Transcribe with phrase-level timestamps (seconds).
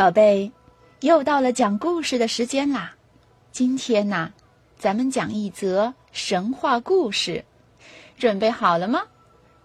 [0.00, 0.50] 宝贝，
[1.00, 2.94] 又到了讲故事的时间啦！
[3.52, 4.32] 今天呢，
[4.78, 7.44] 咱们讲一则神话故事，
[8.16, 9.02] 准备好了吗？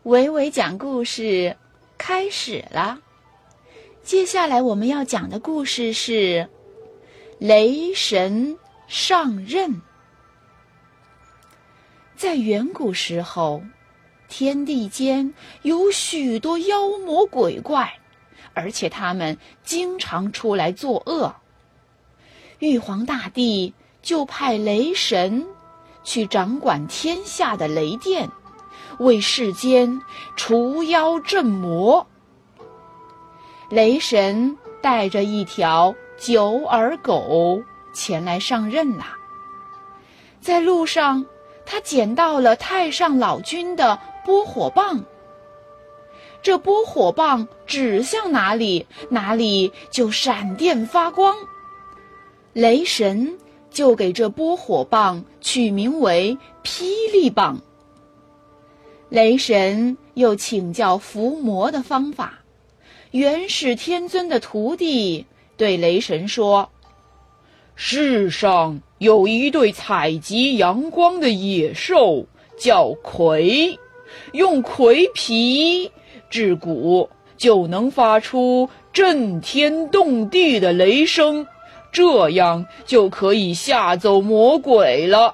[0.03, 1.55] 伟伟讲故事
[1.97, 2.99] 开始了。
[4.03, 6.49] 接下来我们要讲的故事是
[7.39, 8.57] 雷神
[8.89, 9.81] 上任。
[12.17, 13.63] 在远古时候，
[14.27, 17.89] 天地间有许多妖魔鬼怪。
[18.55, 21.35] 而且他们经常出来作恶。
[22.59, 25.45] 玉皇大帝就派雷神
[26.03, 28.31] 去掌管天下的雷电，
[28.99, 30.01] 为世间
[30.35, 32.07] 除妖镇魔。
[33.69, 37.61] 雷神带着一条九耳狗
[37.93, 39.17] 前来上任啦。
[40.39, 41.25] 在路上，
[41.65, 45.03] 他捡到了太上老君的拨火棒。
[46.45, 51.35] 这拨火棒指向哪里，哪里就闪电发光。
[52.53, 53.39] 雷神
[53.71, 57.59] 就给这拨火棒取名为霹雳棒。
[59.09, 62.37] 雷神又请教伏魔的方法。
[63.09, 65.25] 元始天尊的徒弟
[65.57, 66.69] 对雷神说
[67.73, 73.79] ：“世上有一对采集阳光的野兽，叫葵，
[74.33, 75.91] 用葵皮。”
[76.35, 81.47] 制鼓就能发出震天动地的雷声，
[81.93, 85.33] 这样就可以吓走魔鬼了。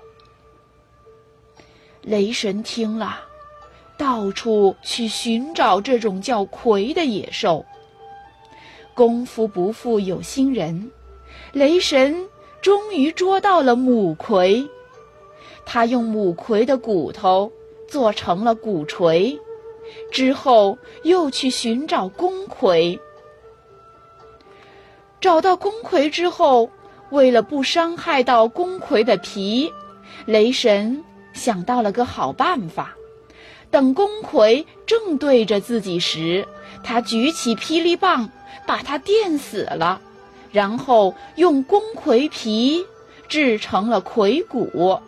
[2.04, 3.20] 雷神听了，
[3.98, 7.66] 到处去寻找这种叫葵的野兽。
[8.94, 10.92] 功夫不负有心人，
[11.52, 12.30] 雷神
[12.62, 14.70] 终于捉到了母葵。
[15.66, 17.52] 他用母葵的骨头
[17.88, 19.40] 做成了鼓槌。
[20.12, 23.00] 之后又去寻找公葵，
[25.20, 26.70] 找到公葵之后，
[27.10, 29.72] 为了不伤害到公葵的皮，
[30.26, 32.96] 雷神想到了个好办法。
[33.70, 36.46] 等公葵正对着自己时，
[36.84, 38.30] 他举起霹雳棒，
[38.68, 40.02] 把它电死了，
[40.52, 42.86] 然后用公葵皮
[43.30, 45.00] 制成了葵骨。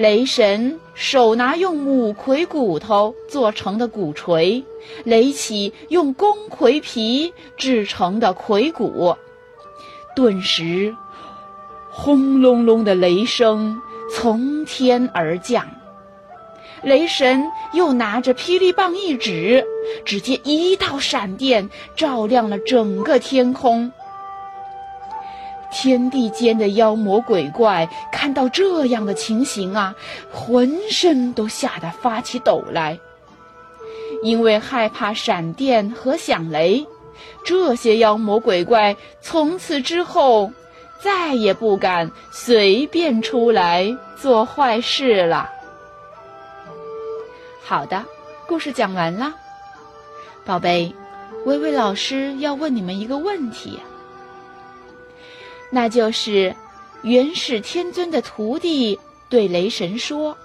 [0.00, 4.64] 雷神手拿用母葵骨头做成的鼓槌，
[5.04, 9.14] 垒起用公葵皮制成的葵鼓，
[10.16, 10.96] 顿时，
[11.90, 15.68] 轰隆隆的雷声从天而降。
[16.82, 19.66] 雷神又拿着霹雳棒一指，
[20.06, 23.92] 只见一道闪电照亮了整个天空。
[25.70, 29.94] 天地间的妖魔鬼怪看到这样的情形啊，
[30.32, 32.98] 浑身都吓得发起抖来。
[34.22, 36.86] 因为害怕闪电和响雷，
[37.44, 40.52] 这些妖魔鬼怪从此之后
[41.00, 45.48] 再也不敢随便出来做坏事了。
[47.62, 48.04] 好的，
[48.46, 49.32] 故事讲完了，
[50.44, 50.92] 宝贝，
[51.46, 53.78] 微微老师要问你们一个问题。
[55.70, 56.54] 那就是
[57.02, 58.98] 元始天尊的徒弟
[59.28, 60.36] 对雷神说：“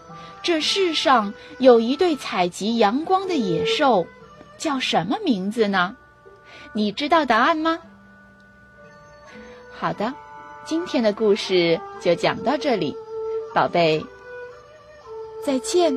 [0.43, 4.05] 这世上有一对采集阳光的野兽，
[4.57, 5.95] 叫什么名字呢？
[6.73, 7.79] 你知道答案吗？”
[9.77, 10.13] 好的，
[10.65, 12.95] 今天的故事就讲到这里，
[13.53, 14.05] 宝贝，
[15.43, 15.93] 再见。